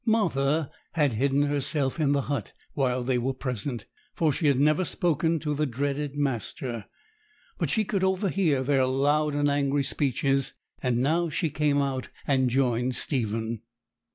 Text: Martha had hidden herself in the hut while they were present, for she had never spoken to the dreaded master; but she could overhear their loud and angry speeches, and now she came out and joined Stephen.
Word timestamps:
Martha 0.03 0.71
had 0.93 1.13
hidden 1.13 1.43
herself 1.43 1.99
in 1.99 2.11
the 2.11 2.23
hut 2.23 2.53
while 2.73 3.03
they 3.03 3.19
were 3.19 3.35
present, 3.35 3.85
for 4.15 4.33
she 4.33 4.47
had 4.47 4.59
never 4.59 4.83
spoken 4.83 5.37
to 5.37 5.53
the 5.53 5.67
dreaded 5.67 6.15
master; 6.15 6.87
but 7.59 7.69
she 7.69 7.85
could 7.85 8.03
overhear 8.03 8.63
their 8.63 8.87
loud 8.87 9.35
and 9.35 9.47
angry 9.47 9.83
speeches, 9.83 10.53
and 10.81 10.97
now 11.03 11.29
she 11.29 11.51
came 11.51 11.79
out 11.83 12.09
and 12.25 12.49
joined 12.49 12.95
Stephen. 12.95 13.61